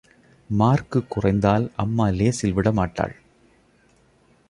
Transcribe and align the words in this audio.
Mark 0.49 1.07
குறைந்தால் 1.07 1.71
அம்மா 1.75 2.07
லேசில் 2.09 2.53
விடமாட்டாள். 2.53 3.15